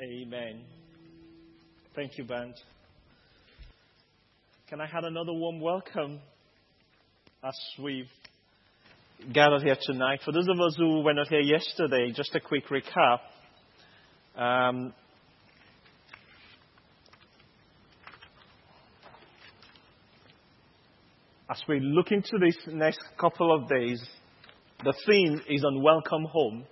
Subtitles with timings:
[0.00, 0.60] Amen.
[1.96, 2.54] Thank you, band.
[4.68, 6.20] Can I have another warm welcome
[7.42, 8.06] as we've
[9.32, 10.20] gathered here tonight?
[10.24, 13.18] For those of us who were not here yesterday, just a quick recap.
[14.36, 14.94] Um,
[21.50, 24.00] as we look into these next couple of days,
[24.84, 26.66] the theme is on welcome home.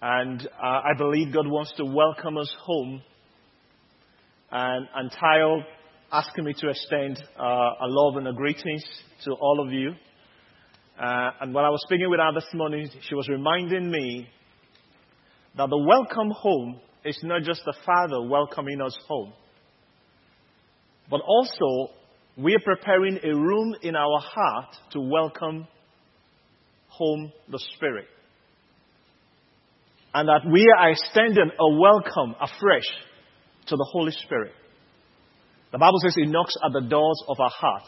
[0.00, 3.02] And uh, I believe God wants to welcome us home.
[4.50, 5.64] And, and Tile
[6.12, 8.84] asking me to extend uh, a love and a greetings
[9.24, 9.90] to all of you.
[10.98, 14.28] Uh, and when I was speaking with her this morning, she was reminding me
[15.56, 19.32] that the welcome home is not just the Father welcoming us home,
[21.10, 21.92] but also
[22.36, 25.66] we are preparing a room in our heart to welcome
[26.88, 28.06] home the Spirit
[30.14, 32.86] and that we are extending a welcome afresh
[33.66, 34.52] to the Holy Spirit.
[35.72, 37.84] The Bible says He knocks at the doors of our heart,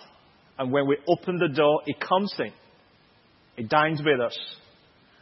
[0.59, 2.53] and when we open the door, He comes in.
[3.57, 4.37] He dines with us.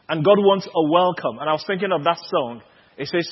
[0.09, 1.39] And God wants a welcome.
[1.39, 2.63] And I was thinking of that song.
[2.97, 3.29] It says,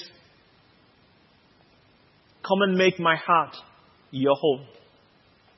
[2.46, 3.56] Come and make my heart
[4.10, 4.66] your home.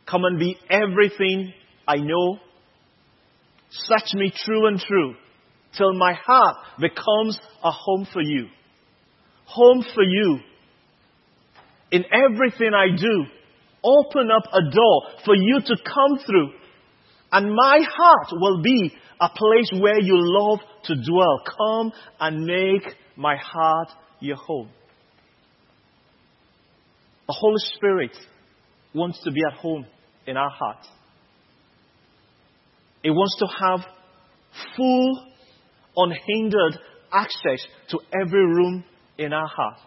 [0.06, 1.52] Come and be everything
[1.86, 2.38] I know.
[3.70, 5.14] Search me true and true
[5.76, 8.46] till my heart becomes a home for you.
[9.46, 10.38] Home for you.
[11.90, 13.24] In everything I do,
[13.82, 16.50] open up a door for you to come through.
[17.32, 21.42] And my heart will be a place where you love to dwell.
[21.58, 23.88] Come and make my heart
[24.20, 24.70] your home.
[27.26, 28.16] The Holy Spirit
[28.94, 29.86] wants to be at home
[30.26, 30.86] in our heart.
[33.02, 33.80] It wants to have
[34.76, 35.26] full
[35.98, 36.78] unhindered
[37.12, 38.84] access to every room
[39.18, 39.78] in our heart.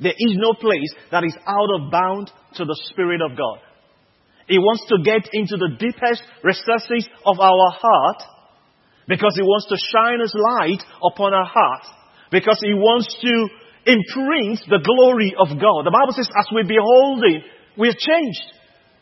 [0.00, 3.58] There is no place that is out of bound to the Spirit of God.
[4.48, 8.22] He wants to get into the deepest recesses of our heart
[9.06, 11.86] because He wants to shine His light upon our heart
[12.30, 13.34] because He wants to
[13.86, 15.86] imprint the glory of God.
[15.86, 17.42] The Bible says, as we behold Him,
[17.78, 18.46] we're changed.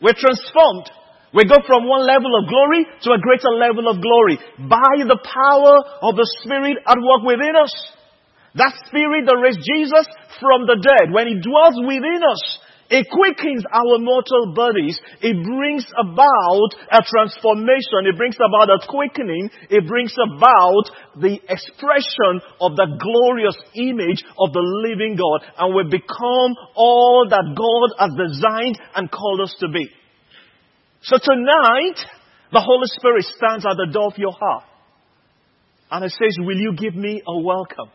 [0.01, 0.89] We're transformed.
[1.33, 4.35] We go from one level of glory to a greater level of glory
[4.67, 7.71] by the power of the Spirit at work within us.
[8.55, 10.11] That Spirit that raised Jesus
[10.43, 12.43] from the dead, when He dwells within us,
[12.91, 14.99] it quickens our mortal bodies.
[15.23, 18.03] It brings about a transformation.
[18.03, 19.49] It brings about a quickening.
[19.69, 25.47] It brings about the expression of the glorious image of the living God.
[25.55, 29.87] And we become all that God has designed and called us to be.
[31.01, 31.97] So tonight,
[32.53, 34.69] the Holy Spirit stands at the door of your heart.
[35.89, 37.89] And it says, Will you give me a welcome?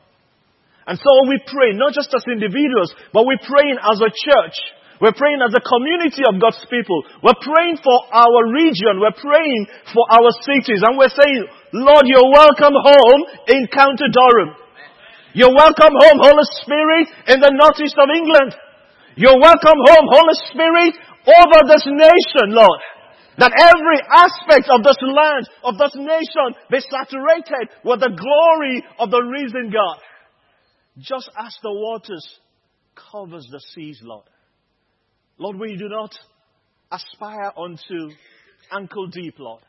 [0.87, 4.59] And so we pray, not just as individuals, but we're praying as a church.
[4.99, 7.05] We're praying as a community of God's people.
[7.23, 8.99] We're praying for our region.
[8.99, 9.63] We're praying
[9.93, 10.83] for our cities.
[10.83, 11.43] And we're saying,
[11.75, 14.51] Lord, you're welcome home in County Durham.
[15.37, 18.57] You're welcome home, Holy Spirit, in the northeast of England.
[19.21, 20.95] You're welcome home, Holy Spirit,
[21.29, 22.81] over this nation, Lord.
[23.39, 29.11] That every aspect of this land, of this nation, be saturated with the glory of
[29.11, 29.99] the risen God.
[30.99, 32.27] Just as the waters
[33.13, 34.25] covers the seas, Lord.
[35.39, 36.15] Lord, we do not
[36.91, 38.15] aspire unto
[38.73, 39.63] ankle deep, Lord.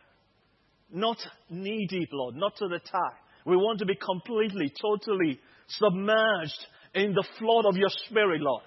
[0.89, 1.17] Not
[1.49, 2.35] knee deep, Lord.
[2.35, 3.17] Not to the tie.
[3.45, 8.63] We want to be completely, totally submerged in the flood of your spirit, Lord.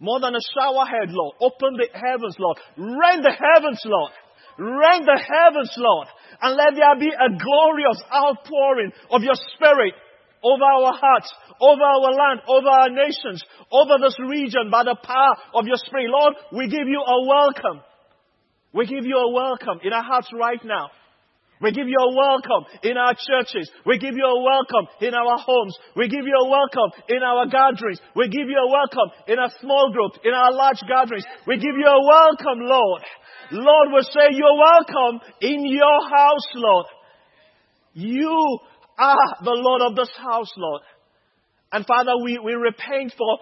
[0.00, 1.34] More than a shower head, Lord.
[1.40, 2.58] Open the heavens, Lord.
[2.76, 4.12] Rend the heavens, Lord.
[4.58, 6.08] Rend the heavens, Lord.
[6.40, 9.94] And let there be a glorious outpouring of your spirit
[10.42, 13.42] over our hearts, over our land, over our nations,
[13.72, 16.10] over this region by the power of your spirit.
[16.10, 17.82] Lord, we give you a welcome.
[18.72, 20.90] We give you a welcome in our hearts right now.
[21.60, 23.70] We give you a welcome in our churches.
[23.84, 25.76] We give you a welcome in our homes.
[25.96, 28.00] We give you a welcome in our gatherings.
[28.14, 31.24] We give you a welcome in a small group, in our large gatherings.
[31.46, 33.02] We give you a welcome, Lord.
[33.50, 36.86] Lord, we say you're welcome in your house, Lord.
[37.94, 38.58] You
[38.98, 40.82] are the Lord of this house, Lord.
[41.72, 43.38] And Father, we, we repent for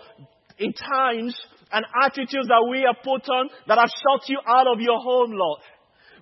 [0.58, 1.37] in times
[1.73, 5.32] and attitudes that we have put on that have shut you out of your home,
[5.32, 5.61] Lord.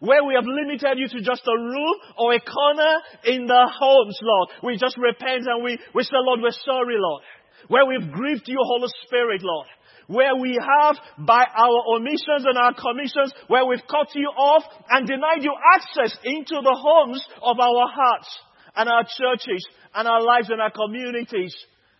[0.04, 4.18] Where we have limited you to just a room or a corner in the homes,
[4.20, 4.48] Lord.
[4.62, 7.22] We just repent and we, we say, Lord, we're sorry, Lord.
[7.68, 9.66] Where we've grieved you, Holy Spirit, Lord
[10.06, 10.96] where we have
[11.26, 16.16] by our omissions and our commissions, where we've cut you off and denied you access
[16.24, 18.28] into the homes of our hearts
[18.76, 21.54] and our churches and our lives and our communities.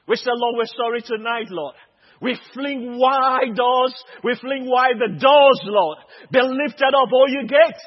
[0.06, 1.74] We say, Lord, we're sorry tonight, Lord.
[2.20, 3.94] We fling wide doors.
[4.22, 5.99] We fling wide the doors, Lord.
[6.31, 7.84] Be lifted up, all you gates.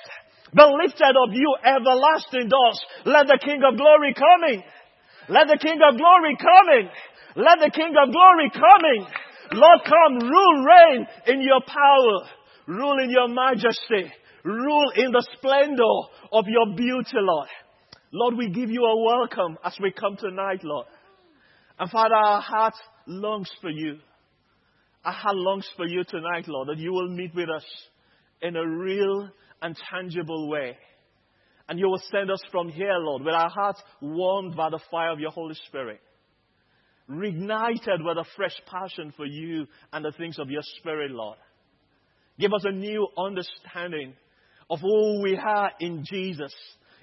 [0.56, 2.80] Be lifted up, you everlasting doors.
[3.06, 4.64] Let the King of glory come in.
[5.30, 6.90] Let the King of glory come in.
[7.36, 9.08] Let the King of glory come in.
[9.58, 12.30] Lord, come, rule, reign in your power.
[12.68, 14.12] Rule in your majesty.
[14.44, 15.98] Rule in the splendor
[16.32, 17.48] of your beauty, Lord.
[18.12, 20.88] Lord, we give you a welcome as we come tonight, Lord.
[21.80, 22.74] And Father, our heart
[23.06, 24.00] longs for you.
[25.08, 27.64] Our heart longs for you tonight, Lord, that you will meet with us
[28.42, 29.30] in a real
[29.62, 30.76] and tangible way.
[31.70, 35.14] And you will send us from here, Lord, with our hearts warmed by the fire
[35.14, 36.02] of your Holy Spirit.
[37.10, 41.38] Reignited with a fresh passion for you and the things of your Spirit, Lord.
[42.38, 44.14] Give us a new understanding
[44.70, 46.54] of who we are in Jesus.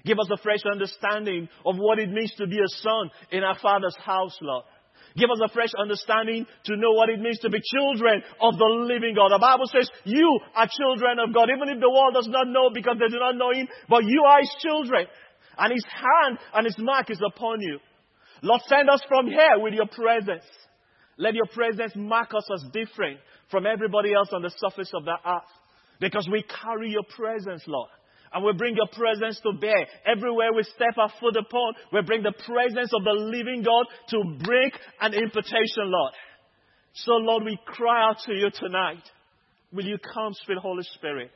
[0.05, 3.57] Give us a fresh understanding of what it means to be a son in our
[3.57, 4.65] Father's house, Lord.
[5.15, 8.69] Give us a fresh understanding to know what it means to be children of the
[8.83, 9.31] living God.
[9.31, 12.69] The Bible says you are children of God, even if the world does not know
[12.73, 15.07] because they do not know Him, but you are His children.
[15.57, 17.79] And His hand and His mark is upon you.
[18.41, 20.43] Lord, send us from here with your presence.
[21.17, 23.19] Let your presence mark us as different
[23.49, 25.51] from everybody else on the surface of the earth.
[26.01, 27.89] Because we carry your presence, Lord.
[28.35, 29.87] And we bring your presence to bear.
[30.05, 34.43] Everywhere we step our foot upon, we bring the presence of the living God to
[34.43, 36.11] break an imputation, Lord.
[36.95, 39.03] So, Lord, we cry out to you tonight.
[39.71, 41.31] Will you come, sweet Holy Spirit,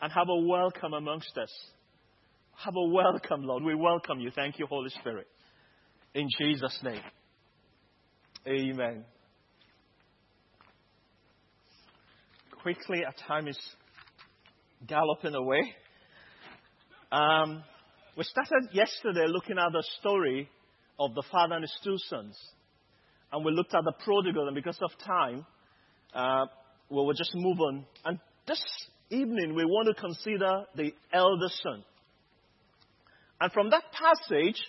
[0.00, 1.50] and have a welcome amongst us?
[2.64, 3.64] Have a welcome, Lord.
[3.64, 4.30] We welcome you.
[4.32, 5.26] Thank you, Holy Spirit.
[6.14, 7.02] In Jesus' name.
[8.46, 9.04] Amen.
[12.62, 13.58] Quickly, our time is
[14.86, 15.74] galloping away.
[17.12, 17.62] Um,
[18.16, 20.48] we started yesterday looking at the story
[20.98, 22.38] of the father and his two sons.
[23.30, 25.44] And we looked at the prodigal, and because of time,
[26.14, 26.46] uh,
[26.88, 27.84] we will just move on.
[28.06, 28.62] And this
[29.10, 31.84] evening, we want to consider the elder son.
[33.42, 34.60] And from that passage,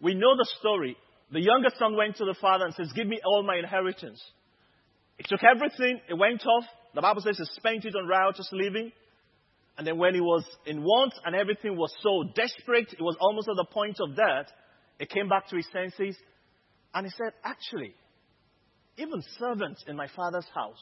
[0.00, 0.96] we know the story.
[1.30, 4.20] The younger son went to the father and says, Give me all my inheritance.
[5.18, 6.64] He took everything, it went off.
[6.96, 8.90] The Bible says he spent it on riotous living.
[9.76, 13.48] And then when he was in want and everything was so desperate, it was almost
[13.48, 14.46] at the point of death,
[14.98, 16.16] he came back to his senses
[16.94, 17.94] and he said, Actually,
[18.96, 20.78] even servants in my father's house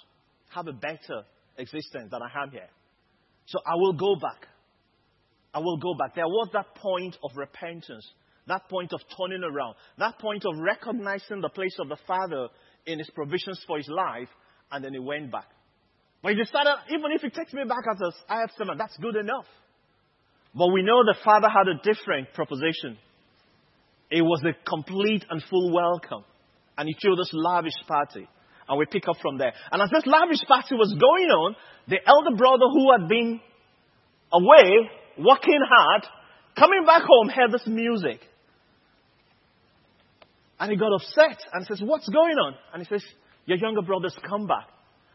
[0.54, 1.24] have a better
[1.56, 2.68] existence than I have here.
[3.46, 4.46] So I will go back.
[5.54, 6.14] I will go back.
[6.14, 8.06] There was that point of repentance,
[8.46, 12.48] that point of turning around, that point of recognizing the place of the Father
[12.86, 14.28] in his provisions for his life,
[14.70, 15.48] and then he went back.
[16.22, 19.16] But he decided, even if he takes me back as I have seven, that's good
[19.16, 19.46] enough.
[20.54, 22.98] But we know the father had a different proposition.
[24.10, 26.24] It was a complete and full welcome.
[26.78, 28.28] And he threw this lavish party.
[28.68, 29.52] And we pick up from there.
[29.72, 31.56] And as this lavish party was going on,
[31.88, 33.40] the elder brother who had been
[34.32, 36.02] away, working hard,
[36.56, 38.20] coming back home, heard this music.
[40.60, 42.54] And he got upset and says, What's going on?
[42.72, 43.04] And he says,
[43.46, 44.68] Your younger brother's come back.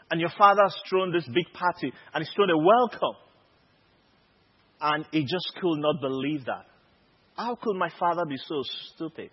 [0.09, 3.15] And your father has thrown this big party and he's thrown a welcome.
[4.79, 6.65] And he just could not believe that.
[7.35, 8.61] How could my father be so
[8.93, 9.31] stupid?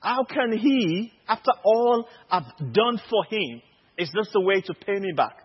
[0.00, 3.62] How can he, after all I've done for him,
[3.96, 5.36] is this the way to pay me back?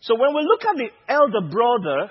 [0.00, 2.10] So when we look at the elder brother,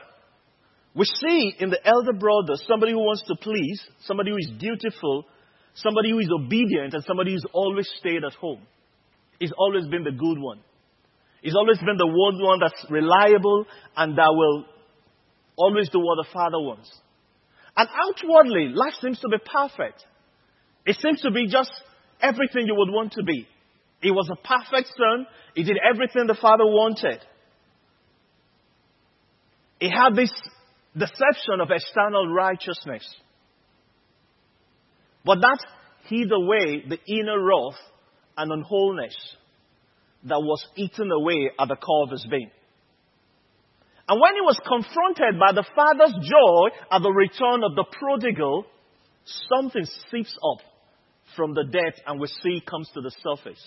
[0.94, 5.26] we see in the elder brother somebody who wants to please, somebody who is dutiful,
[5.76, 8.62] somebody who is obedient, and somebody who's always stayed at home.
[9.40, 10.60] He's always been the good one.
[11.42, 13.66] He's always been the one, one that's reliable
[13.96, 14.66] and that will
[15.56, 16.92] always do what the Father wants.
[17.78, 20.04] And outwardly, life seems to be perfect.
[20.86, 21.72] It seems to be just
[22.22, 23.48] everything you would want to be.
[24.02, 25.28] He was a perfect son.
[25.56, 27.20] He did everything the Father wanted.
[29.80, 30.32] He had this
[30.98, 33.04] deception of external righteousness.
[35.24, 35.60] But that
[36.08, 37.78] hid away the inner wrath
[38.40, 39.16] and unwholeness
[40.24, 42.50] that was eaten away at the core of his being.
[44.08, 48.66] And when he was confronted by the father's joy at the return of the prodigal,
[49.54, 50.66] something seeps up
[51.36, 53.62] from the depth and we see comes to the surface.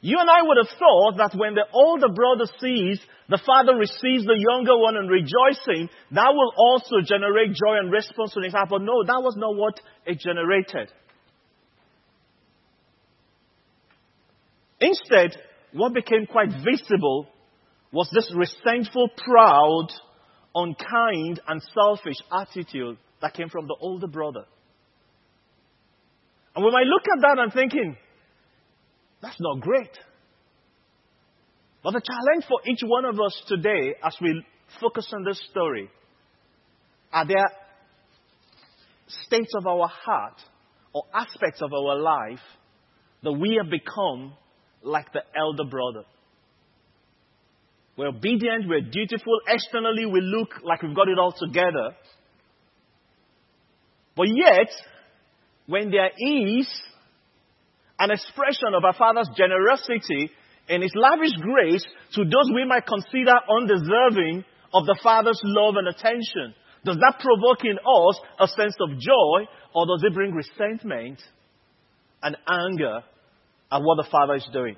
[0.00, 4.24] You and I would have thought that when the older brother sees the father receives
[4.24, 8.68] the younger one and rejoicing, that will also generate joy and response to his heart.
[8.70, 10.92] But no, that was not what it generated.
[14.80, 15.36] Instead,
[15.72, 17.26] what became quite visible
[17.92, 19.88] was this resentful, proud,
[20.54, 24.44] unkind, and selfish attitude that came from the older brother.
[26.54, 27.96] And when I look at that I'm thinking,
[29.22, 29.90] that's not great.
[31.82, 34.44] But the challenge for each one of us today, as we
[34.80, 35.90] focus on this story,
[37.12, 37.46] are there
[39.06, 40.40] states of our heart
[40.92, 42.40] or aspects of our life
[43.22, 44.32] that we have become
[44.86, 46.04] like the elder brother?
[47.96, 49.40] We're obedient, we're dutiful.
[49.48, 51.96] Externally, we look like we've got it all together.
[54.14, 54.68] But yet,
[55.66, 56.68] when there is
[57.98, 60.30] an expression of our Father's generosity
[60.68, 65.88] and His lavish grace to those we might consider undeserving of the Father's love and
[65.88, 71.20] attention, does that provoke in us a sense of joy or does it bring resentment
[72.22, 73.02] and anger
[73.70, 74.76] at what the Father is doing?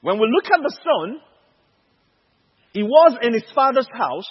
[0.00, 1.20] When we look at the Son,
[2.72, 4.28] he was in his Father's house.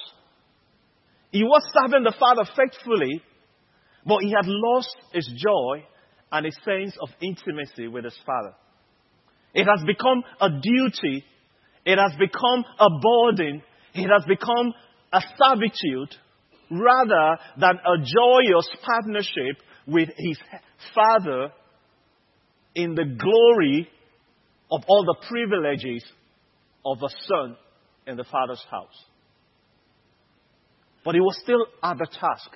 [1.31, 3.21] He was serving the Father faithfully,
[4.05, 5.83] but he had lost his joy
[6.31, 8.53] and his sense of intimacy with his Father.
[9.53, 11.23] It has become a duty.
[11.85, 13.63] It has become a burden.
[13.93, 14.73] It has become
[15.11, 16.15] a servitude
[16.69, 20.37] rather than a joyous partnership with his
[20.93, 21.51] Father
[22.75, 23.87] in the glory
[24.71, 26.03] of all the privileges
[26.85, 27.57] of a son
[28.07, 29.05] in the Father's house.
[31.05, 32.49] But he was still at the task.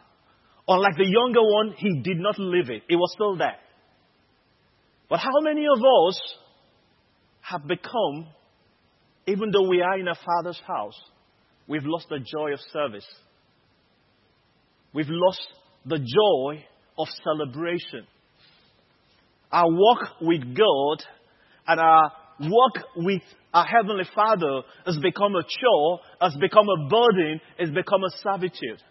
[0.68, 2.84] Unlike the younger one, he did not leave it.
[2.90, 3.58] It was still there.
[5.10, 6.20] But how many of us
[7.42, 8.28] have become,
[9.26, 11.00] even though we are in a father's house,
[11.68, 13.08] we've lost the joy of service.
[14.94, 15.48] We've lost
[15.86, 16.66] the joy
[16.98, 18.08] of celebration.
[19.52, 21.04] Our walk with God
[21.68, 23.22] and our walk with
[23.54, 28.82] our Heavenly Father has become a chore, has become a burden, has become a servitude.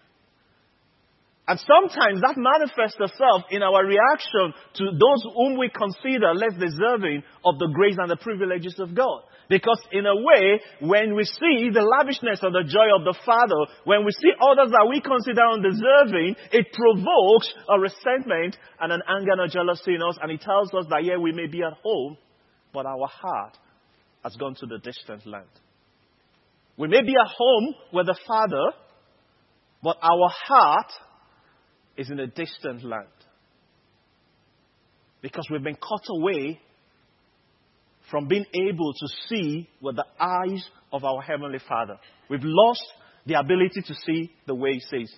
[1.49, 7.23] And sometimes that manifests itself in our reaction to those whom we consider less deserving
[7.45, 9.23] of the grace and the privileges of God.
[9.49, 13.73] Because in a way, when we see the lavishness of the joy of the Father,
[13.85, 19.33] when we see others that we consider undeserving, it provokes a resentment and an anger
[19.33, 21.75] and a jealousy in us, and it tells us that, yeah, we may be at
[21.83, 22.17] home,
[22.73, 23.57] but our heart
[24.25, 25.47] has gone to the distant land.
[26.76, 28.73] We may be at home with the Father,
[29.83, 30.91] but our heart
[31.97, 33.07] is in a distant land.
[35.23, 36.61] Because we've been cut away
[38.11, 41.99] from being able to see with the eyes of our Heavenly Father.
[42.31, 42.85] We've lost
[43.27, 45.15] the ability to see the way He sees.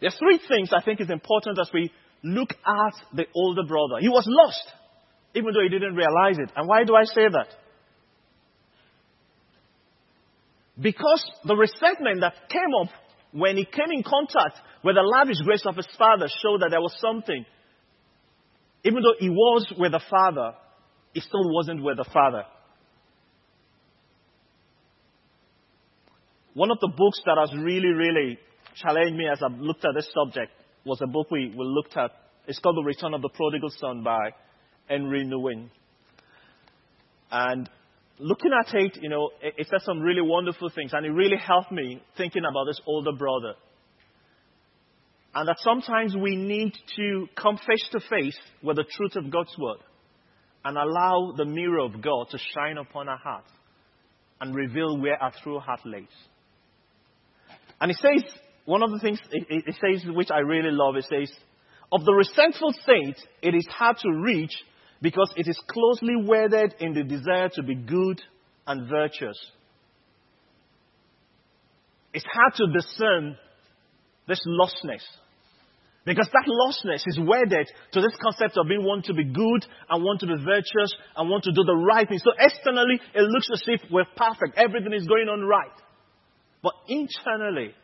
[0.00, 1.90] There's three things I think is important as we
[2.22, 4.00] look at the older brother.
[4.00, 4.62] He was lost,
[5.34, 6.50] even though he didn't realize it.
[6.56, 7.48] And why do I say that?
[10.80, 12.88] Because the resentment that came up
[13.32, 16.80] when he came in contact with the lavish grace of his father showed that there
[16.80, 17.44] was something.
[18.84, 20.54] Even though he was with the father,
[21.12, 22.44] he still wasn't with the father.
[26.54, 28.38] One of the books that has really, really
[28.76, 30.52] challenged me as I've looked at this subject
[30.84, 32.10] was a book we, we looked at.
[32.46, 34.30] It's called The Return of the Prodigal Son by
[34.88, 35.70] Henri Nouwen.
[37.30, 37.68] And
[38.18, 41.36] looking at it, you know, it, it says some really wonderful things, and it really
[41.36, 43.54] helped me thinking about this older brother.
[45.32, 49.56] And that sometimes we need to come face to face with the truth of God's
[49.56, 49.78] word
[50.64, 53.50] and allow the mirror of God to shine upon our hearts
[54.40, 56.08] and reveal where our true heart lays.
[57.80, 58.30] And it says,
[58.66, 61.32] one of the things it, says, which I really love, it says,
[61.92, 64.52] of the resentful saint, it is hard to reach
[65.02, 68.20] because it is closely wedded in the desire to be good
[68.66, 69.38] and virtuous.
[72.12, 73.36] It's hard to discern
[74.28, 75.02] this lostness.
[76.06, 80.02] Because that lostness is wedded to this concept of being want to be good and
[80.02, 82.18] want to be virtuous and want to do the right thing.
[82.18, 84.56] So externally, it looks as if we're perfect.
[84.56, 85.70] Everything is going on right.
[86.62, 87.74] But internally,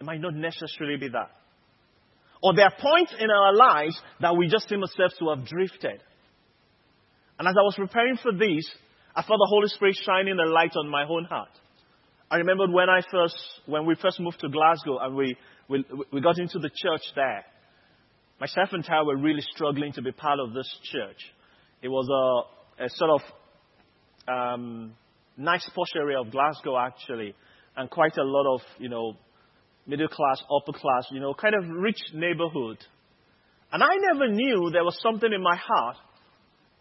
[0.00, 1.30] it might not necessarily be that.
[2.42, 6.00] Or there are points in our lives that we just seem ourselves to have drifted.
[7.38, 8.68] And as I was preparing for this,
[9.14, 11.50] I felt the Holy Spirit shining a light on my own heart.
[12.30, 15.36] I remembered when I first, when we first moved to Glasgow and we,
[15.68, 17.44] we, we got into the church there.
[18.40, 21.18] Myself and Tara were really struggling to be part of this church.
[21.82, 22.08] It was
[22.78, 23.20] a, a sort of
[24.28, 24.94] um,
[25.36, 27.34] nice posh area of Glasgow actually,
[27.76, 29.14] and quite a lot of you know
[29.86, 32.78] middle class, upper class, you know, kind of rich neighborhood.
[33.72, 35.96] And I never knew there was something in my heart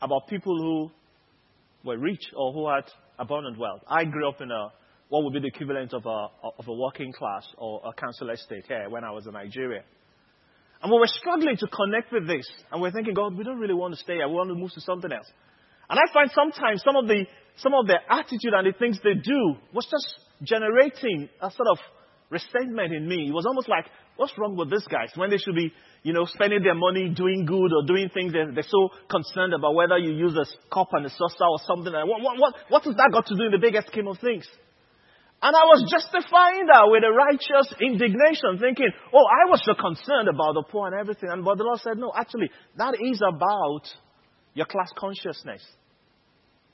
[0.02, 2.86] about people who were rich or who had
[3.20, 3.82] abundant wealth.
[3.88, 4.72] I grew up in a
[5.10, 8.66] what would be the equivalent of a, of a working class or a council estate
[8.68, 9.84] here when I was in Nigeria.
[10.82, 12.48] And we were struggling to connect with this.
[12.72, 14.28] And we're thinking, God, we don't really want to stay here.
[14.28, 15.28] We want to move to something else.
[15.90, 17.26] And I find sometimes some of the,
[17.58, 20.08] some of their attitude and the things they do was just
[20.44, 21.78] generating a sort of
[22.30, 23.30] resentment in me.
[23.30, 23.86] It was almost like,
[24.18, 25.12] what's wrong with these guys?
[25.16, 25.72] When they should be,
[26.04, 29.76] you know, spending their money doing good or doing things, they're, they're so concerned about
[29.76, 31.94] whether you use a cup and a saucer or something.
[31.94, 34.48] What, what, what, what has that got to do in the bigger scheme of things?
[35.42, 40.30] And I was justifying that with a righteous indignation, thinking, oh, I was so concerned
[40.30, 41.30] about the poor and everything.
[41.30, 43.84] And but the Lord said, no, actually, that is about
[44.54, 45.62] your class consciousness.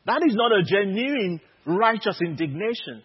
[0.06, 3.04] That is not a genuine righteous indignation.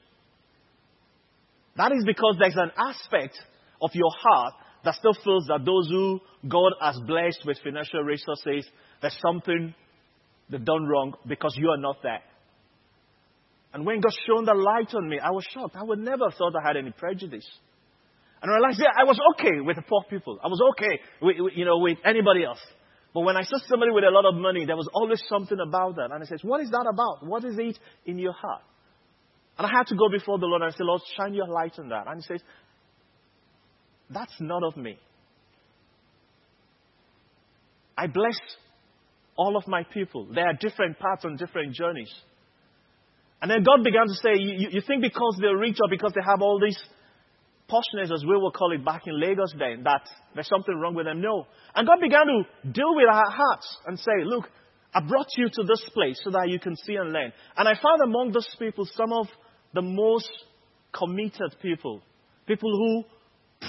[1.77, 3.39] That is because there's an aspect
[3.83, 8.67] of your heart that still feels that those who God has blessed with financial resources,
[9.01, 9.75] there's something
[10.49, 12.23] they've done wrong because you are not there.
[13.77, 15.77] And when God shone the light on me, I was shocked.
[15.77, 17.47] I would never have thought I had any prejudice.
[18.41, 20.41] And I realized, yeah, I was okay with the poor people.
[20.43, 22.61] I was okay with, you know, with anybody else.
[23.13, 25.97] But when I saw somebody with a lot of money, there was always something about
[25.97, 26.11] that.
[26.11, 27.29] And I said, what is that about?
[27.29, 28.63] What is it in your heart?
[29.59, 31.91] And I had to go before the Lord and say, Lord, shine your light on
[31.91, 32.07] that.
[32.07, 32.41] And he says,
[34.09, 34.99] that's not of me.
[37.95, 38.39] I bless
[39.37, 40.29] all of my people.
[40.35, 42.11] There are different paths on different journeys.
[43.43, 46.23] And then God began to say, you, you think because they're rich or because they
[46.27, 46.79] have all these
[47.69, 50.03] poshness, as we will call it back in Lagos then, that
[50.35, 51.21] there's something wrong with them?
[51.21, 51.47] No.
[51.75, 54.49] And God began to deal with our hearts and say, look,
[54.95, 57.33] I brought you to this place so that you can see and learn.
[57.57, 59.27] And I found among those people some of
[59.75, 60.31] the most
[60.93, 62.01] committed people.
[62.47, 63.05] People who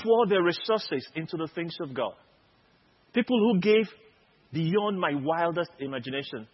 [0.04, 2.14] pour their resources into the things of God.
[3.14, 3.88] People who gave
[4.54, 6.48] beyond my wildest imagination.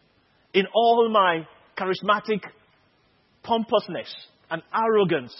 [0.53, 1.45] In all my
[1.77, 2.41] charismatic
[3.43, 4.13] pompousness
[4.49, 5.35] and arrogance.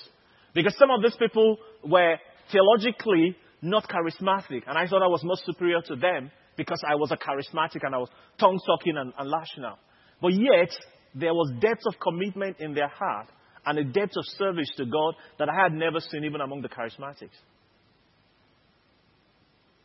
[0.54, 2.18] Because some of these people were
[2.52, 7.12] theologically not charismatic, and I thought I was much superior to them because I was
[7.12, 9.80] a charismatic and I was tongue talking and, and lashing out.
[10.22, 10.70] But yet,
[11.16, 13.28] there was depth of commitment in their heart
[13.66, 16.70] and a depth of service to God that I had never seen even among the
[16.70, 17.38] charismatics.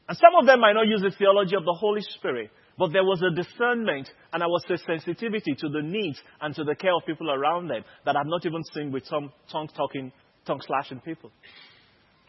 [0.08, 3.04] And some of them might not use the theology of the Holy Spirit, but there
[3.04, 6.94] was a discernment and I was a sensitivity to the needs and to the care
[6.94, 10.12] of people around them that I've not even seen with some tongue talking,
[10.46, 11.30] tongue slashing people.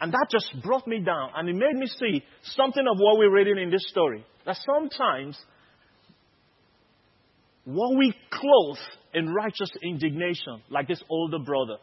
[0.02, 2.24] And that just brought me down and it made me see
[2.56, 4.26] something of what we're reading in this story.
[4.46, 5.38] That sometimes
[7.66, 8.78] what we clothe
[9.14, 11.78] in righteous indignation, like this older brother,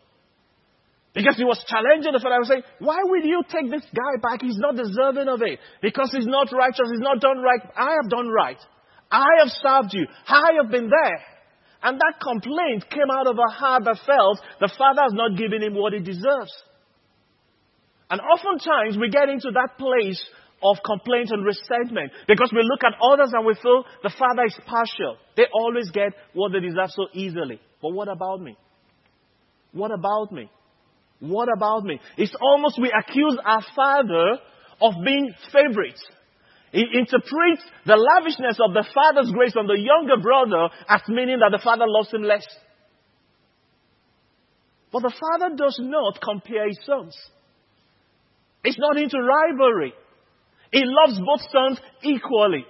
[1.17, 4.45] because he was challenging the was saying, why will you take this guy back?
[4.45, 5.59] He's not deserving of it.
[5.81, 6.93] Because he's not righteous.
[6.93, 7.65] He's not done right.
[7.73, 8.61] I have done right.
[9.11, 10.05] I have served you.
[10.29, 11.21] I have been there.
[11.83, 15.63] And that complaint came out of a heart that felt the father has not given
[15.63, 16.53] him what he deserves.
[18.11, 20.21] And oftentimes we get into that place
[20.63, 24.57] of complaint and resentment because we look at others and we feel the father is
[24.67, 25.17] partial.
[25.35, 27.59] They always get what they deserve so easily.
[27.81, 28.59] But what about me?
[29.73, 30.51] What about me?
[31.21, 32.01] What about me?
[32.17, 34.39] It's almost we accuse our father
[34.81, 36.05] of being favorites.
[36.73, 41.57] He interprets the lavishness of the father's grace on the younger brother as meaning that
[41.57, 42.47] the father loves him less.
[44.93, 47.17] But the father does not compare his sons.
[48.65, 49.95] It's not into rivalry.
[50.73, 52.67] He loves both sons equally.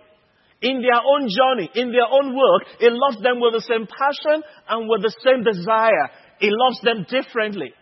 [0.62, 4.42] In their own journey, in their own work, he loves them with the same passion
[4.68, 6.10] and with the same desire.
[6.38, 7.72] He loves them differently.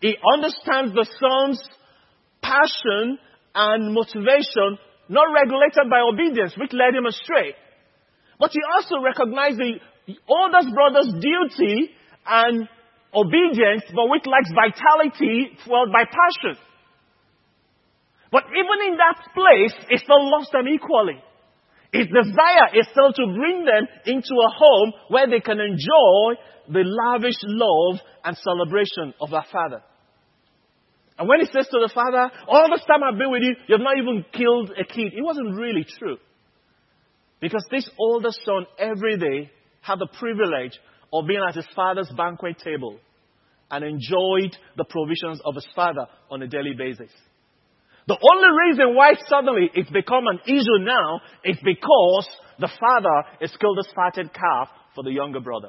[0.00, 1.60] He understands the son's
[2.42, 3.18] passion
[3.54, 7.54] and motivation, not regulated by obedience, which led him astray.
[8.38, 11.90] But he also recognized the oldest brother's duty
[12.26, 12.68] and
[13.14, 16.56] obedience, but which lacks vitality fueled by passion.
[18.32, 21.20] But even in that place, he still loves them equally.
[21.92, 26.84] His desire is still to bring them into a home where they can enjoy the
[26.86, 29.82] lavish love and celebration of their father.
[31.20, 33.82] And when he says to the father, all this time I've been with you, you've
[33.82, 36.16] not even killed a kid, it wasn't really true.
[37.40, 39.50] Because this older son every day
[39.82, 40.72] had the privilege
[41.12, 42.98] of being at his father's banquet table
[43.70, 47.12] and enjoyed the provisions of his father on a daily basis.
[48.08, 52.28] The only reason why suddenly it's become an issue now is because
[52.58, 55.68] the father has killed this fatted calf for the younger brother.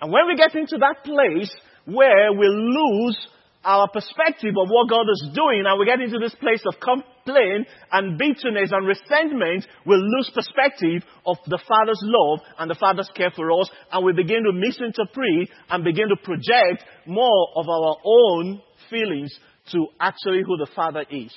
[0.00, 3.18] And when we get into that place where we lose
[3.64, 7.68] our perspective of what God is doing and we get into this place of complaint
[7.92, 13.30] and bitterness and resentment, we lose perspective of the Father's love and the Father's care
[13.34, 18.60] for us and we begin to misinterpret and begin to project more of our own
[18.90, 19.32] feelings
[19.70, 21.32] to actually who the Father is.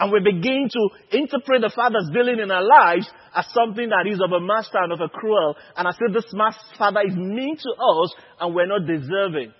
[0.00, 4.20] And we begin to interpret the Father's dealing in our lives as something that is
[4.20, 5.54] of a master and of a cruel.
[5.76, 6.34] And I if this
[6.76, 9.52] Father is mean to us and we're not deserving.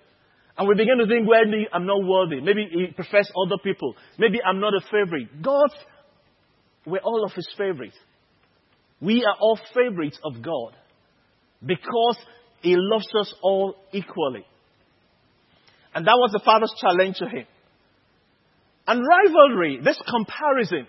[0.56, 1.40] And we begin to think, well,
[1.72, 2.40] I'm not worthy.
[2.40, 3.94] Maybe he prefers other people.
[4.18, 5.42] Maybe I'm not a favorite.
[5.42, 5.70] God,
[6.86, 7.96] we're all of his favorites.
[9.00, 10.74] We are all favorites of God
[11.64, 12.18] because
[12.60, 14.44] he loves us all equally.
[15.94, 17.46] And that was the Father's challenge to him.
[18.86, 20.86] And rivalry, this comparison,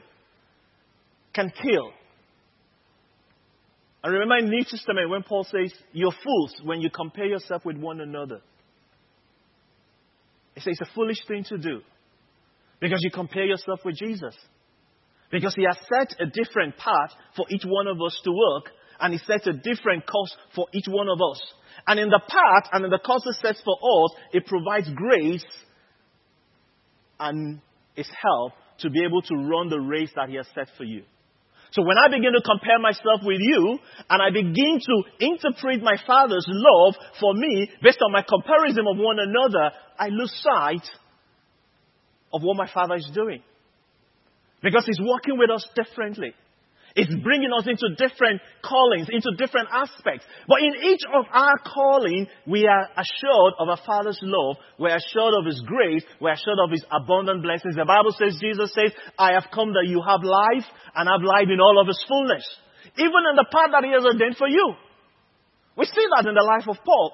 [1.34, 1.92] can kill.
[4.04, 7.78] And remember in New Testament when Paul says, You're fools when you compare yourself with
[7.78, 8.42] one another.
[10.56, 11.82] It's a foolish thing to do.
[12.80, 14.36] Because you compare yourself with Jesus.
[15.32, 19.14] Because he has set a different path for each one of us to work, and
[19.14, 21.42] he sets a different course for each one of us.
[21.88, 25.46] And in the path and in the course he sets for us, it provides grace
[27.20, 27.60] and
[27.96, 31.04] is help to be able to run the race that He has set for you.
[31.76, 33.78] So when I begin to compare myself with you
[34.10, 38.98] and I begin to interpret my Father's love for me based on my comparison of
[38.98, 40.88] one another, I lose sight
[42.34, 43.44] of what my Father is doing.
[44.64, 46.34] Because He's working with us differently.
[46.96, 50.24] It's bringing us into different callings, into different aspects.
[50.48, 54.56] But in each of our calling, we are assured of our Father's love.
[54.80, 56.04] We're assured of His grace.
[56.22, 57.76] We're assured of His abundant blessings.
[57.76, 60.64] The Bible says, Jesus says, I have come that you have life
[60.96, 62.48] and have life in all of His fullness.
[62.96, 64.76] Even in the path that He has ordained for you.
[65.76, 67.12] We see that in the life of Paul.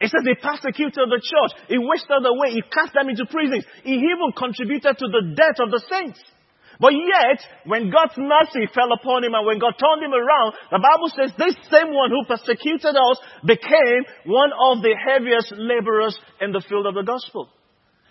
[0.00, 1.52] It says he persecuted the church.
[1.66, 2.52] He wasted away.
[2.52, 3.64] He cast them into prisons.
[3.82, 6.20] He even contributed to the death of the saints.
[6.80, 10.78] But yet, when God's mercy fell upon him and when God turned him around, the
[10.78, 16.52] Bible says this same one who persecuted us became one of the heaviest laborers in
[16.52, 17.50] the field of the gospel.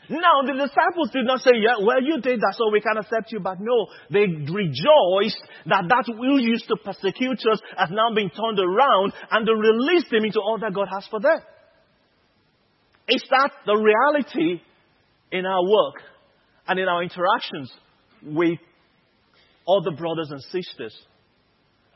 [0.09, 3.31] Now, the disciples did not say, yeah, well, you did that, so we can accept
[3.31, 8.29] you But No, they rejoiced that that who used to persecute us has now been
[8.29, 11.39] turned around and they released him into all that God has for them.
[13.09, 14.61] Is that the reality
[15.31, 16.03] in our work
[16.67, 17.71] and in our interactions
[18.23, 18.59] with
[19.67, 20.95] other brothers and sisters.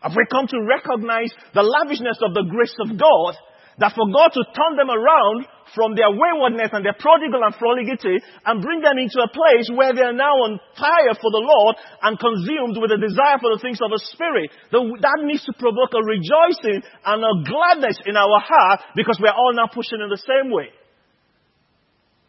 [0.01, 3.37] Have we come to recognize the lavishness of the grace of God,
[3.77, 8.19] that for God to turn them around from their waywardness and their prodigal and profligacy
[8.43, 11.79] and bring them into a place where they are now on fire for the Lord
[12.03, 14.51] and consumed with a desire for the things of the Spirit.
[14.73, 19.37] That needs to provoke a rejoicing and a gladness in our heart because we are
[19.37, 20.73] all now pushing in the same way.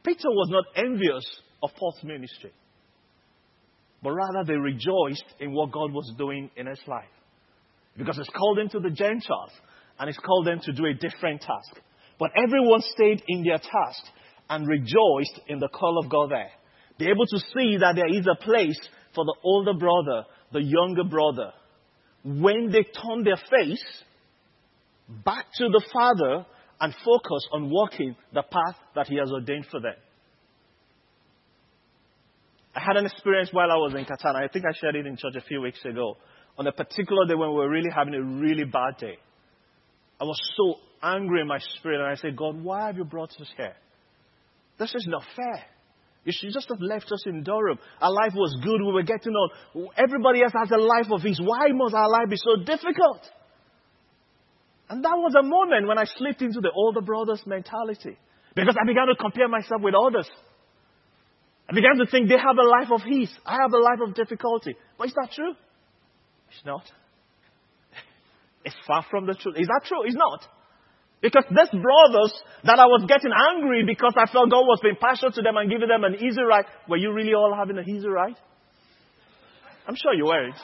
[0.07, 1.27] Peter was not envious
[1.63, 2.53] of Paul's ministry
[4.03, 7.05] but rather they rejoiced in what God was doing in his life.
[7.97, 9.53] Because he's called them to the Gentiles
[9.99, 11.81] and he's called them to do a different task.
[12.19, 14.03] But everyone stayed in their task
[14.49, 16.51] and rejoiced in the call of God there.
[16.99, 18.79] They're able to see that there is a place
[19.15, 21.53] for the older brother, the younger brother.
[22.25, 23.85] When they turn their face
[25.25, 26.47] back to the Father
[26.81, 29.95] and focus on walking the path that He has ordained for them.
[32.75, 34.35] I had an experience while I was in Qatar.
[34.35, 36.17] I think I shared it in church a few weeks ago.
[36.59, 39.19] On a particular day when we were really having a really bad day.
[40.21, 43.31] I was so angry in my spirit and I said, God, why have you brought
[43.41, 43.75] us here?
[44.79, 45.65] This is not fair.
[46.25, 47.79] You should just have left us in Durham.
[48.01, 48.81] Our life was good.
[48.81, 49.89] We were getting on.
[49.97, 51.41] Everybody else has a life of his.
[51.41, 53.23] Why must our life be so difficult?
[54.89, 58.17] And that was a moment when I slipped into the older brother's mentality.
[58.55, 60.29] Because I began to compare myself with others.
[61.73, 63.33] I began to think they have a life of ease.
[63.47, 64.77] I have a life of difficulty.
[64.99, 65.55] But is that true?
[66.51, 66.85] It's not.
[68.65, 69.57] It's far from the truth.
[69.59, 70.05] Is that true?
[70.05, 70.47] It's not.
[71.23, 75.33] Because these brothers that I was getting angry because I felt God was being partial
[75.33, 78.07] to them and giving them an easy ride, were you really all having an easy
[78.07, 78.37] ride?
[79.89, 80.55] I'm sure you weren't.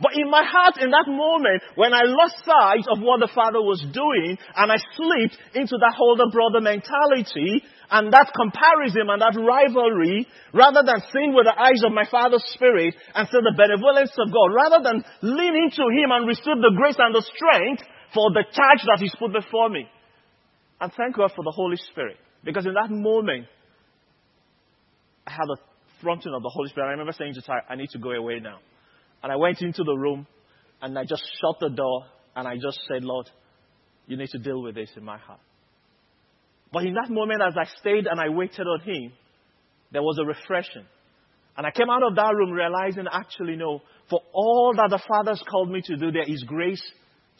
[0.00, 3.60] But in my heart, in that moment, when I lost sight of what the Father
[3.60, 7.60] was doing, and I slipped into that older brother mentality,
[7.90, 12.44] and that comparison and that rivalry, rather than seeing with the eyes of my Father's
[12.54, 16.72] Spirit and see the benevolence of God, rather than lean into Him and receive the
[16.78, 17.82] grace and the strength
[18.14, 19.84] for the charge that He's put before me.
[20.80, 22.16] And thank God for the Holy Spirit.
[22.42, 23.46] Because in that moment,
[25.26, 25.60] I had a
[26.00, 26.88] fronting of the Holy Spirit.
[26.88, 28.58] I remember saying to Ty, I need to go away now.
[29.22, 30.26] And I went into the room
[30.80, 32.04] and I just shut the door
[32.34, 33.28] and I just said, Lord,
[34.06, 35.40] you need to deal with this in my heart.
[36.72, 39.12] But in that moment, as I stayed and I waited on Him,
[39.92, 40.86] there was a refreshing.
[41.56, 45.42] And I came out of that room realizing, actually, no, for all that the Father's
[45.50, 46.82] called me to do, there is grace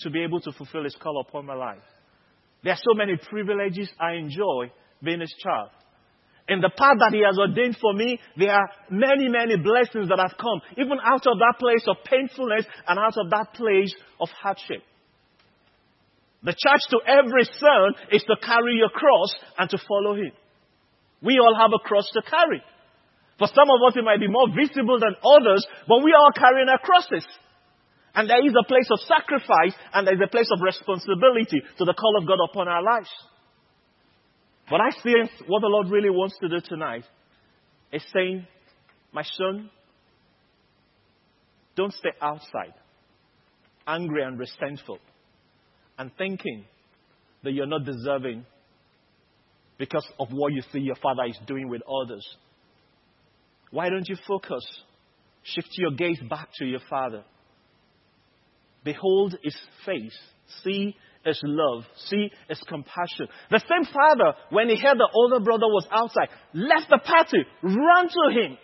[0.00, 1.78] to be able to fulfill His call upon my life.
[2.62, 5.70] There are so many privileges I enjoy being His child.
[6.50, 10.18] In the path that He has ordained for me, there are many, many blessings that
[10.18, 14.28] have come, even out of that place of painfulness and out of that place of
[14.34, 14.82] hardship.
[16.42, 19.30] The charge to every son is to carry your cross
[19.62, 20.34] and to follow Him.
[21.22, 22.58] We all have a cross to carry.
[23.38, 26.68] For some of us, it might be more visible than others, but we are carrying
[26.68, 27.24] our crosses.
[28.14, 31.84] And there is a place of sacrifice and there is a place of responsibility to
[31.86, 33.08] the call of God upon our lives.
[34.70, 35.12] But I see
[35.48, 37.04] what the Lord really wants to do tonight
[37.92, 38.46] is saying,
[39.12, 39.68] My son,
[41.74, 42.74] don't stay outside,
[43.86, 44.98] angry and resentful,
[45.98, 46.64] and thinking
[47.42, 48.46] that you're not deserving
[49.76, 52.24] because of what you see your father is doing with others.
[53.72, 54.64] Why don't you focus?
[55.42, 57.24] Shift your gaze back to your father.
[58.84, 60.16] Behold his face.
[60.62, 61.84] See is love.
[62.06, 63.28] See is compassion.
[63.50, 68.08] The same father, when he heard the older brother was outside, left the party, ran
[68.08, 68.58] to him,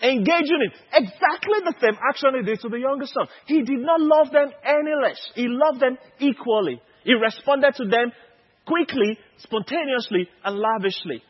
[0.00, 0.72] engaging him.
[0.92, 3.26] Exactly the same action he did to the younger son.
[3.46, 5.18] He did not love them any less.
[5.34, 6.80] He loved them equally.
[7.04, 8.12] He responded to them
[8.66, 11.22] quickly, spontaneously, and lavishly.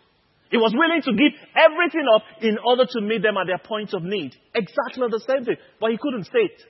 [0.51, 3.93] He was willing to give everything up in order to meet them at their point
[3.95, 4.35] of need.
[4.55, 5.57] Exactly the same thing.
[5.81, 6.63] But he couldn't see it.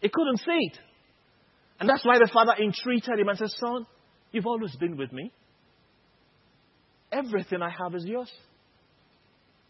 [0.00, 0.78] He couldn't see it.
[1.84, 3.84] And that's why the father entreated him and said, Son,
[4.32, 5.30] you've always been with me.
[7.12, 8.32] Everything I have is yours.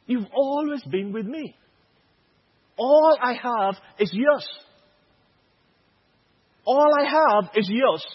[0.07, 1.57] You've always been with me.
[2.77, 4.46] All I have is yours.
[6.64, 8.07] All I have is yours.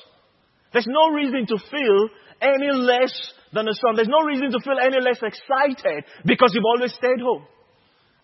[0.72, 2.10] There's no reason to feel
[2.42, 3.98] any less than a son.
[3.98, 7.46] There's no reason to feel any less excited because you've always stayed home.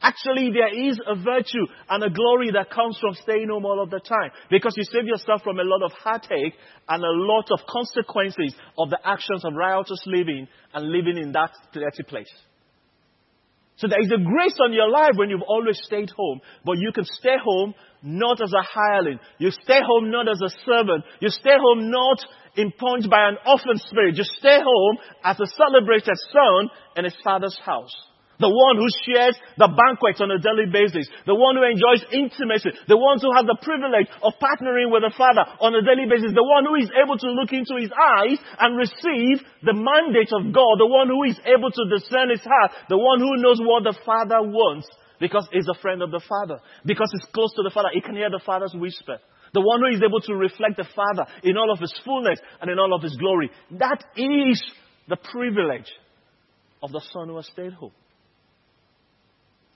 [0.02, 3.90] Actually, there is a virtue and a glory that comes from staying home all of
[3.90, 6.54] the time because you save yourself from a lot of heartache
[6.88, 11.52] and a lot of consequences of the actions of riotous living and living in that
[11.74, 12.32] dirty place.
[13.78, 16.92] So there is a grace on your life when you've always stayed home, but you
[16.94, 19.20] can stay home not as a hireling.
[19.38, 21.04] You stay home not as a servant.
[21.20, 22.20] You stay home not
[22.56, 24.16] impugned by an orphan spirit.
[24.16, 27.94] You stay home as a celebrated son in his father's house.
[28.40, 31.08] The one who shares the banquet on a daily basis.
[31.24, 32.76] The one who enjoys intimacy.
[32.92, 36.36] The one who has the privilege of partnering with the Father on a daily basis.
[36.36, 40.52] The one who is able to look into his eyes and receive the mandate of
[40.52, 40.84] God.
[40.84, 42.76] The one who is able to discern his heart.
[42.92, 46.60] The one who knows what the Father wants because he's a friend of the Father.
[46.84, 47.96] Because he's close to the Father.
[47.96, 49.24] He can hear the Father's whisper.
[49.54, 52.70] The one who is able to reflect the Father in all of his fullness and
[52.70, 53.50] in all of his glory.
[53.80, 54.60] That is
[55.08, 55.88] the privilege
[56.84, 57.94] of the Son who has stayed home.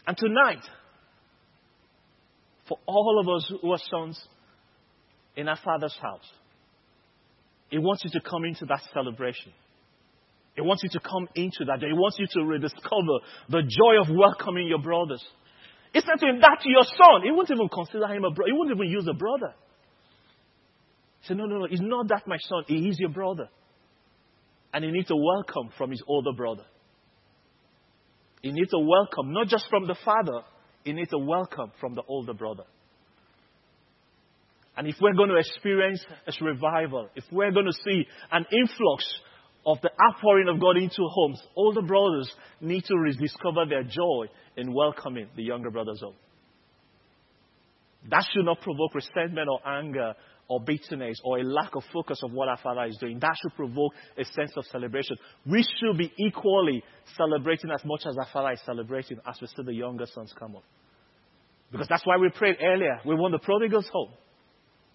[0.07, 0.63] And tonight,
[2.67, 4.19] for all of us who are sons
[5.35, 6.25] in our Father's house,
[7.69, 9.51] He wants you to come into that celebration.
[10.55, 11.79] He wants you to come into that.
[11.79, 15.23] He wants you to rediscover the joy of welcoming your brothers.
[15.93, 17.23] He said to him, That's your son.
[17.23, 18.51] He wouldn't even consider him a brother.
[18.51, 19.53] He wouldn't even use a brother.
[21.21, 21.67] He said, No, no, no.
[21.69, 22.63] He's not that my son.
[22.67, 23.49] He is your brother.
[24.73, 26.63] And he needs a welcome from his older brother.
[28.41, 30.41] He needs a welcome, not just from the father,
[30.83, 32.63] he needs a welcome from the older brother.
[34.77, 39.03] And if we're going to experience a revival, if we're going to see an influx
[39.65, 44.73] of the outpouring of God into homes, older brothers need to rediscover their joy in
[44.73, 46.15] welcoming the younger brothers home.
[48.09, 50.13] That should not provoke resentment or anger
[50.49, 53.19] or bitterness or a lack of focus of what our Father is doing.
[53.19, 55.15] That should provoke a sense of celebration.
[55.45, 56.83] We should be equally
[57.15, 60.55] celebrating as much as our Father is celebrating as we see the younger sons come
[60.55, 60.63] up.
[61.71, 62.99] Because that's why we prayed earlier.
[63.05, 64.09] We want the prodigals home.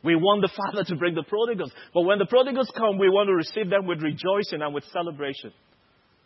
[0.03, 1.73] We want the Father to bring the prodigals.
[1.95, 5.53] But when the prodigals come, we want to receive them with rejoicing and with celebration.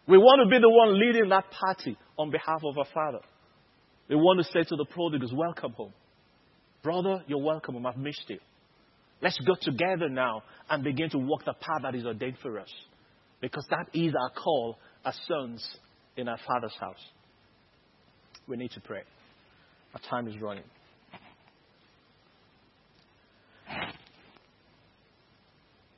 [0.09, 3.21] We want to be the one leading that party on behalf of our Father.
[4.09, 5.93] We want to say to the prodigals, Welcome home.
[6.83, 7.87] Brother, you're welcome home.
[7.87, 8.39] I've missed you.
[9.21, 12.69] Let's go together now and begin to walk the path that is ordained for us.
[13.41, 15.67] Because that is our call as sons
[16.17, 17.05] in our Father's house.
[18.47, 19.03] We need to pray.
[19.95, 20.65] Our time is running.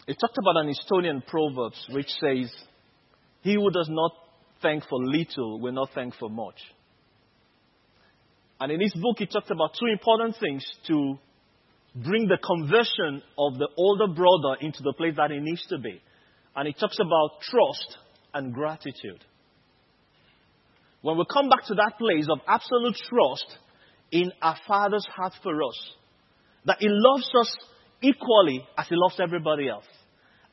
[0.06, 2.52] It talked about an Estonian proverb which says,
[3.42, 4.12] He who does not
[4.60, 6.56] thank for little will not thank for much.
[8.58, 11.18] And in his book, he talked about two important things to
[11.94, 16.00] bring the conversion of the older brother into the place that he needs to be.
[16.54, 17.98] And he talks about trust
[18.34, 19.24] and gratitude.
[21.02, 23.58] When we come back to that place of absolute trust
[24.12, 25.94] in our Father's heart for us,
[26.66, 27.56] that He loves us
[28.02, 29.86] equally as He loves everybody else,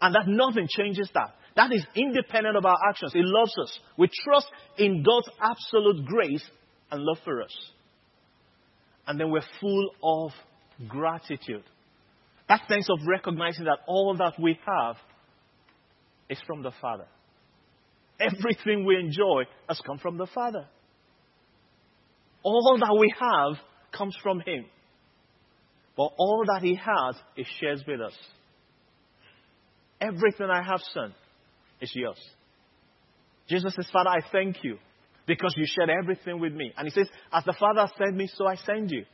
[0.01, 1.35] and that nothing changes that.
[1.55, 3.13] That is independent of our actions.
[3.13, 3.79] He loves us.
[3.97, 4.47] We trust
[4.77, 6.43] in God's absolute grace
[6.91, 7.55] and love for us.
[9.07, 10.31] And then we're full of
[10.87, 11.63] gratitude.
[12.49, 14.95] That sense of recognizing that all that we have
[16.29, 17.05] is from the Father.
[18.19, 20.65] Everything we enjoy has come from the Father.
[22.43, 23.57] All that we have
[23.91, 24.65] comes from Him.
[25.95, 28.13] But all that He has, He shares with us.
[29.99, 31.13] Everything I have, son,
[31.81, 32.19] is yours.
[33.49, 34.77] Jesus says, Father, I thank you
[35.25, 36.71] because you shared everything with me.
[36.77, 39.05] And He says, As the Father sent me, so I send you.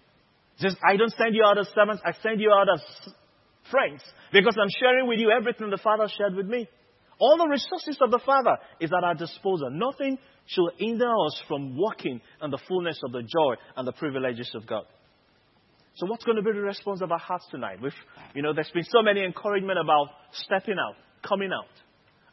[0.58, 2.82] Says, I don't send you out as servants, I send you out as
[3.72, 6.68] friends because I'm sharing with you everything the Father shared with me.
[7.20, 9.70] All the resources of the Father is at our disposal.
[9.72, 14.52] Nothing should hinder us from walking in the fullness of the joy and the privileges
[14.56, 14.84] of God.
[15.96, 17.80] So what's going to be the response of our hearts tonight?
[17.82, 17.94] With,
[18.34, 20.96] you know, there's been so many encouragement about stepping out,
[21.28, 21.70] coming out.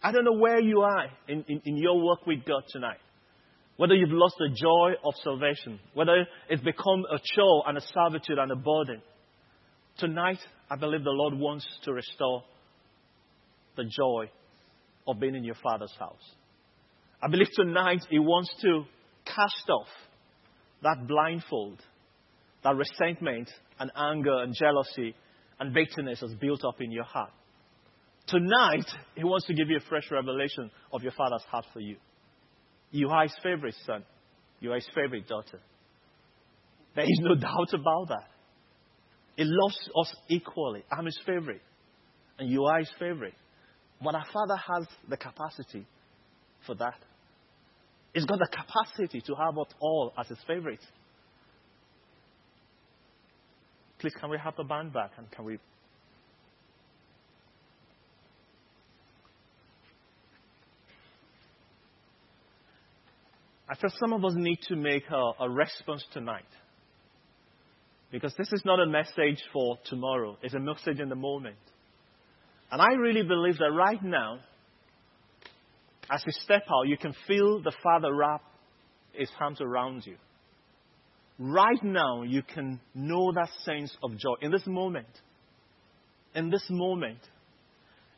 [0.03, 2.99] I don't know where you are in, in, in your work with God tonight.
[3.81, 8.37] Whether you've lost the joy of salvation, whether it's become a chore and a servitude
[8.37, 9.01] and a burden.
[9.97, 10.37] Tonight,
[10.71, 12.45] I believe the Lord wants to restore
[13.79, 14.31] the joy
[15.09, 16.21] of being in your Father's house.
[17.23, 18.85] I believe tonight He wants to
[19.25, 19.89] cast off
[20.83, 21.81] that blindfold
[22.63, 25.15] that resentment and anger and jealousy
[25.59, 27.33] and bitterness has built up in your heart.
[28.27, 31.97] Tonight, He wants to give you a fresh revelation of your Father's heart for you.
[32.91, 34.05] You are His favorite son.
[34.61, 35.61] You are His favorite daughter.
[36.95, 38.29] There is no doubt about that.
[39.37, 40.83] He loves us equally.
[40.91, 41.63] I'm His favorite.
[42.39, 43.35] And you are His favorite.
[44.03, 45.87] But our Father has the capacity
[46.67, 46.99] for that.
[48.13, 50.85] He's got the capacity to have us all as His favorites.
[54.01, 55.59] Please, can we have the band back and can we.
[63.71, 66.45] I feel some of us need to make a, a response tonight.
[68.11, 71.57] Because this is not a message for tomorrow, it's a message in the moment.
[72.73, 74.41] And I really believe that right now,
[76.11, 78.43] as you step out, you can feel the Father wrap
[79.13, 80.17] his arms around you
[81.41, 85.09] right now you can know that sense of joy in this moment.
[86.35, 87.19] In this moment.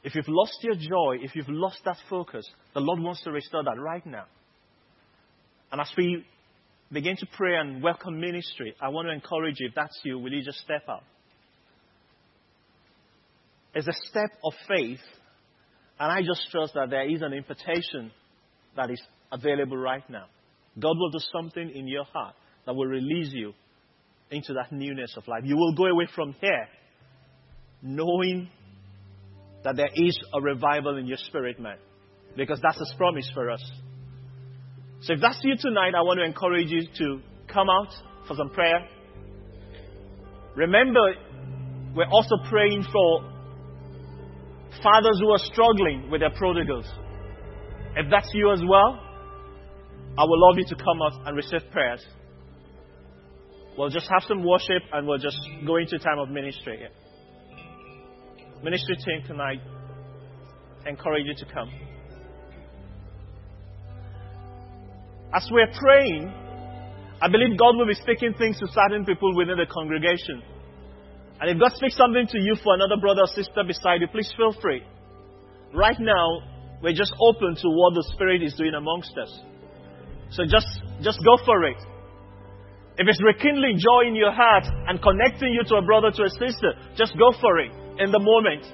[0.02, 3.62] If you've lost your joy, if you've lost that focus, the Lord wants to restore
[3.62, 4.24] that right now.
[5.72, 6.24] And as we
[6.92, 10.30] begin to pray and welcome ministry, I want to encourage you, if that's you, will
[10.30, 11.02] you just step up?
[13.74, 15.00] It's a step of faith,
[15.98, 18.12] and I just trust that there is an invitation
[18.76, 19.00] that is
[19.32, 20.26] available right now.
[20.78, 22.34] God will do something in your heart
[22.66, 23.54] that will release you
[24.30, 25.42] into that newness of life.
[25.44, 26.68] You will go away from here
[27.80, 28.50] knowing
[29.64, 31.78] that there is a revival in your spirit, man.
[32.36, 33.62] Because that's His promise for us.
[35.02, 37.20] So if that's you tonight, I want to encourage you to
[37.52, 37.92] come out
[38.28, 38.86] for some prayer.
[40.54, 41.00] Remember,
[41.94, 43.32] we're also praying for
[44.80, 46.86] fathers who are struggling with their prodigals.
[47.96, 49.00] If that's you as well,
[50.16, 52.04] I would love you to come out and receive prayers.
[53.76, 56.78] We'll just have some worship and we'll just go into time of ministry.
[56.78, 56.90] Here.
[58.62, 59.60] Ministry team tonight,
[60.86, 61.91] encourage you to come.
[65.34, 66.32] As we're praying,
[67.22, 70.42] I believe God will be speaking things to certain people within the congregation.
[71.40, 74.32] And if God speaks something to you for another brother or sister beside you, please
[74.36, 74.82] feel free.
[75.72, 79.30] Right now, we're just open to what the Spirit is doing amongst us.
[80.30, 80.68] So just,
[81.00, 81.78] just go for it.
[82.98, 86.30] If it's rekindling joy in your heart and connecting you to a brother, to a
[86.30, 88.66] sister, just go for it in the moment.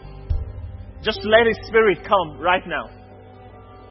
[1.02, 2.97] Just let His Spirit come right now.